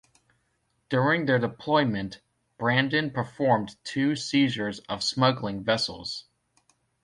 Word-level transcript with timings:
During 0.89 1.27
their 1.27 1.37
deployment, 1.37 2.21
"Brandon" 2.57 3.11
performed 3.11 3.75
two 3.83 4.15
seizures 4.15 4.79
of 4.89 5.03
smuggling 5.03 5.63
vessels. 5.63 6.25